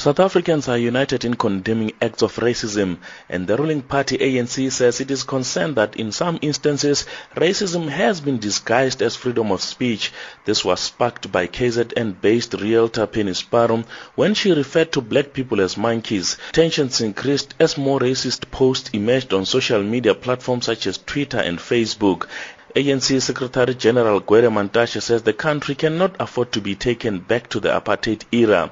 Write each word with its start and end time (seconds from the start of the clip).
South 0.00 0.18
Africans 0.18 0.66
are 0.66 0.78
united 0.78 1.26
in 1.26 1.34
condemning 1.34 1.92
acts 2.00 2.22
of 2.22 2.36
racism 2.36 2.96
and 3.28 3.46
the 3.46 3.54
ruling 3.54 3.82
party 3.82 4.16
ANC 4.16 4.72
says 4.72 4.98
it 4.98 5.10
is 5.10 5.24
concerned 5.24 5.76
that 5.76 5.94
in 5.94 6.10
some 6.10 6.38
instances 6.40 7.04
racism 7.36 7.86
has 7.86 8.22
been 8.22 8.38
disguised 8.38 9.02
as 9.02 9.14
freedom 9.14 9.52
of 9.52 9.60
speech. 9.60 10.10
This 10.46 10.64
was 10.64 10.80
sparked 10.80 11.30
by 11.30 11.48
KZN-based 11.48 12.54
realtor 12.54 13.06
Penny 13.06 13.34
Sparrow 13.34 13.84
when 14.14 14.32
she 14.32 14.52
referred 14.52 14.90
to 14.92 15.02
black 15.02 15.34
people 15.34 15.60
as 15.60 15.76
monkeys. 15.76 16.38
Tensions 16.52 17.02
increased 17.02 17.52
as 17.60 17.76
more 17.76 18.00
racist 18.00 18.50
posts 18.50 18.88
emerged 18.94 19.34
on 19.34 19.44
social 19.44 19.82
media 19.82 20.14
platforms 20.14 20.64
such 20.64 20.86
as 20.86 20.96
Twitter 20.96 21.40
and 21.40 21.58
Facebook. 21.58 22.26
ANC 22.74 23.20
Secretary 23.20 23.74
General 23.74 24.22
Gwede 24.22 24.50
Mantashe 24.50 25.02
says 25.02 25.24
the 25.24 25.34
country 25.34 25.74
cannot 25.74 26.16
afford 26.18 26.52
to 26.52 26.62
be 26.62 26.74
taken 26.74 27.18
back 27.18 27.50
to 27.50 27.60
the 27.60 27.68
apartheid 27.68 28.24
era. 28.32 28.70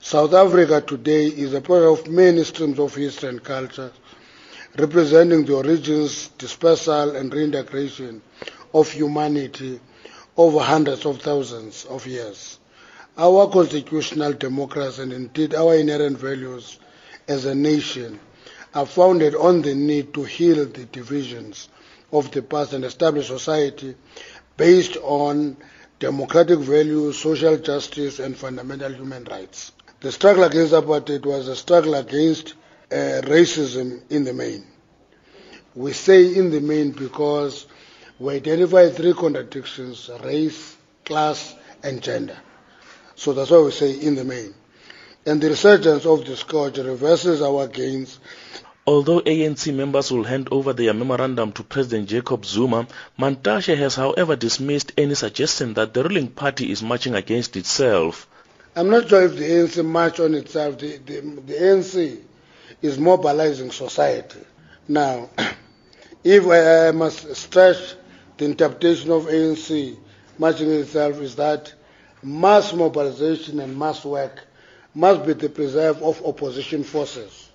South 0.00 0.32
Africa 0.32 0.80
today 0.80 1.26
is 1.26 1.52
a 1.52 1.60
product 1.60 2.06
of 2.06 2.12
many 2.12 2.44
streams 2.44 2.78
of 2.78 2.94
history 2.94 3.30
and 3.30 3.42
culture, 3.42 3.90
representing 4.78 5.44
the 5.44 5.56
origins, 5.56 6.28
dispersal, 6.38 7.16
and 7.16 7.34
reintegration 7.34 8.22
of 8.72 8.90
humanity 8.92 9.80
over 10.36 10.60
hundreds 10.60 11.04
of 11.04 11.20
thousands 11.20 11.84
of 11.86 12.06
years. 12.06 12.60
Our 13.18 13.48
constitutional 13.50 14.34
democracy 14.34 15.02
and 15.02 15.12
indeed 15.12 15.54
our 15.56 15.74
inherent 15.74 16.16
values 16.16 16.78
as 17.26 17.44
a 17.44 17.54
nation 17.54 18.20
are 18.74 18.86
founded 18.86 19.34
on 19.34 19.62
the 19.62 19.74
need 19.74 20.14
to 20.14 20.22
heal 20.22 20.64
the 20.64 20.84
divisions 20.86 21.68
of 22.12 22.30
the 22.30 22.42
past 22.42 22.72
and 22.72 22.84
establish 22.84 23.26
society 23.26 23.96
based 24.56 24.96
on 25.02 25.56
democratic 25.98 26.60
values, 26.60 27.18
social 27.18 27.56
justice, 27.58 28.20
and 28.20 28.36
fundamental 28.36 28.92
human 28.92 29.24
rights. 29.24 29.72
The 30.00 30.12
struggle 30.12 30.44
against 30.44 30.72
apartheid 30.72 31.26
was 31.26 31.48
a 31.48 31.56
struggle 31.56 31.94
against 31.96 32.54
uh, 32.92 33.20
racism 33.24 34.00
in 34.10 34.22
the 34.22 34.32
main. 34.32 34.64
We 35.74 35.92
say 35.92 36.36
in 36.36 36.50
the 36.50 36.60
main 36.60 36.92
because 36.92 37.66
we 38.20 38.34
identify 38.34 38.90
three 38.90 39.12
contradictions 39.12 40.08
race, 40.22 40.76
class, 41.04 41.54
and 41.82 42.00
gender. 42.00 42.36
So 43.16 43.32
that's 43.32 43.50
why 43.50 43.58
we 43.58 43.72
say 43.72 43.90
in 43.92 44.14
the 44.14 44.24
main. 44.24 44.54
And 45.26 45.40
the 45.40 45.48
resurgence 45.48 46.06
of 46.06 46.24
the 46.24 46.36
scourge 46.36 46.78
reverses 46.78 47.42
our 47.42 47.66
gains. 47.66 48.20
Although 48.86 49.20
ANC 49.22 49.74
members 49.74 50.12
will 50.12 50.24
hand 50.24 50.48
over 50.52 50.72
their 50.72 50.94
memorandum 50.94 51.50
to 51.52 51.64
President 51.64 52.08
Jacob 52.08 52.46
Zuma, 52.46 52.86
Mantashe 53.18 53.76
has 53.76 53.96
however 53.96 54.36
dismissed 54.36 54.92
any 54.96 55.16
suggestion 55.16 55.74
that 55.74 55.92
the 55.92 56.04
ruling 56.04 56.28
party 56.28 56.70
is 56.70 56.84
marching 56.84 57.16
against 57.16 57.56
itself. 57.56 58.28
I'm 58.78 58.90
not 58.90 59.08
sure 59.08 59.22
if 59.22 59.34
the 59.34 59.42
ANC 59.42 59.84
march 59.84 60.20
on 60.20 60.34
itself. 60.34 60.78
The, 60.78 60.98
the, 60.98 61.20
the 61.20 61.54
ANC 61.54 62.20
is 62.80 62.96
mobilizing 62.96 63.72
society. 63.72 64.38
Now, 64.86 65.30
if 66.22 66.46
I 66.46 66.96
must 66.96 67.34
stretch 67.34 67.94
the 68.36 68.44
interpretation 68.44 69.10
of 69.10 69.24
ANC 69.24 69.98
marching 70.38 70.70
itself 70.70 71.20
is 71.20 71.34
that 71.34 71.74
mass 72.22 72.72
mobilization 72.72 73.58
and 73.58 73.76
mass 73.76 74.04
work 74.04 74.44
must 74.94 75.26
be 75.26 75.32
the 75.32 75.48
preserve 75.48 76.00
of 76.00 76.24
opposition 76.24 76.84
forces. 76.84 77.50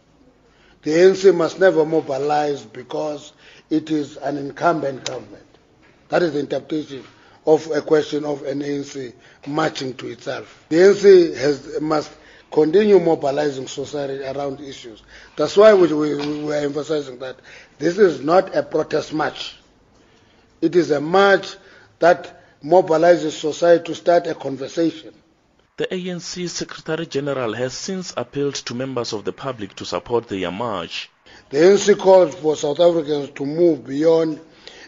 The 0.82 0.92
ANC 0.92 1.34
must 1.34 1.58
never 1.58 1.86
mobilize 1.86 2.64
because 2.66 3.32
it 3.70 3.92
is 3.92 4.18
an 4.18 4.38
incumbent 4.38 5.06
government. 5.06 5.48
That 6.10 6.22
is 6.22 6.34
the 6.34 6.40
interpretation 6.40 7.06
of 7.46 7.70
a 7.72 7.82
question 7.82 8.26
of 8.26 8.44
an 8.44 8.60
ANC 8.62 9.14
marching 9.48 9.94
to 9.96 10.08
itself. 10.08 10.66
The 10.70 10.78
ANC 10.78 11.36
has, 11.36 11.82
must 11.82 12.12
continue 12.52 13.00
mobilizing 13.00 13.68
society 13.68 14.24
around 14.24 14.62
issues. 14.62 15.02
That's 15.36 15.58
why 15.58 15.74
we, 15.74 15.92
we, 15.92 16.44
we 16.44 16.54
are 16.54 16.58
emphasizing 16.64 17.20
that 17.20 17.38
this 17.80 17.98
is 17.98 18.22
not 18.22 18.56
a 18.56 18.64
protest 18.64 19.14
march. 19.14 19.56
It 20.62 20.76
is 20.76 20.92
a 20.92 21.02
march 21.02 21.56
that 22.00 22.42
mobilizes 22.64 23.32
society 23.32 23.84
to 23.86 23.96
start 23.96 24.28
a 24.28 24.36
conversation. 24.36 25.14
The 25.76 25.88
ANC 25.88 26.48
Secretary 26.50 27.08
General 27.08 27.54
has 27.54 27.74
since 27.74 28.14
appealed 28.16 28.56
to 28.56 28.76
members 28.76 29.12
of 29.12 29.26
the 29.26 29.34
public 29.34 29.76
to 29.78 29.86
support 29.86 30.28
their 30.28 30.52
march. 30.52 31.10
The 31.50 31.58
ANC 31.58 31.98
calls 31.98 32.36
for 32.36 32.56
South 32.56 32.80
Africans 32.80 33.32
to 33.32 33.46
move 33.46 33.86
beyond 33.86 34.40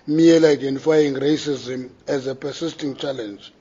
merely 0.08 0.50
identifying 0.50 1.14
racism 1.16 1.90
as 2.08 2.28
a 2.28 2.36
persisting 2.36 2.96
challenge 2.96 3.52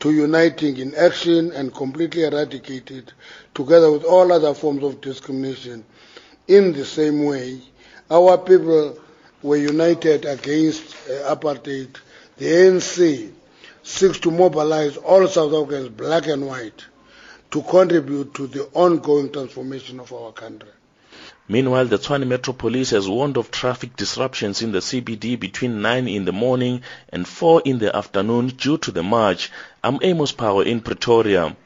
to 0.00 0.12
uniting 0.12 0.76
in 0.78 0.94
action 0.94 1.52
and 1.52 1.74
completely 1.74 2.24
eradicate 2.24 2.90
it 2.90 3.12
together 3.54 3.90
with 3.90 4.04
all 4.04 4.32
other 4.32 4.54
forms 4.54 4.82
of 4.82 5.00
discrimination. 5.00 5.84
In 6.48 6.72
the 6.72 6.84
same 6.84 7.24
way 7.24 7.60
our 8.10 8.36
people 8.38 8.98
were 9.42 9.56
united 9.56 10.24
against 10.24 10.94
uh, 11.08 11.34
apartheid. 11.34 11.96
The 12.36 12.46
ANC 12.46 13.32
seeks 13.82 14.18
to 14.20 14.30
mobilize 14.30 14.96
all 14.96 15.26
South 15.26 15.52
Africans 15.52 15.88
black 15.88 16.26
and 16.26 16.46
white 16.46 16.84
to 17.50 17.62
contribute 17.62 18.34
to 18.34 18.46
the 18.46 18.64
ongoing 18.74 19.32
transformation 19.32 19.98
of 20.00 20.12
our 20.12 20.32
country 20.32 20.68
Meanwhile, 21.48 21.86
the 21.86 21.98
Tshwane 21.98 22.26
Metro 22.26 22.52
Police 22.52 22.90
has 22.90 23.08
warned 23.08 23.36
of 23.36 23.50
traffic 23.50 23.96
disruptions 23.96 24.62
in 24.62 24.70
the 24.70 24.78
CBD 24.78 25.38
between 25.38 25.82
9 25.82 26.06
in 26.06 26.24
the 26.24 26.32
morning 26.32 26.82
and 27.08 27.26
4 27.26 27.62
in 27.64 27.78
the 27.78 27.94
afternoon 27.94 28.48
due 28.48 28.78
to 28.78 28.92
the 28.92 29.02
march. 29.02 29.50
I'm 29.82 29.98
Amos 30.02 30.32
Phago 30.32 30.64
in 30.64 30.80
Pretoria. 30.80 31.56